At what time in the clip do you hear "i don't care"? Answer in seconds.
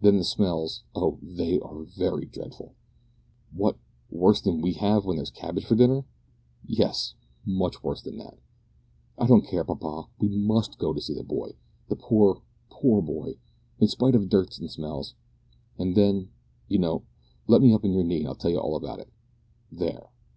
9.18-9.64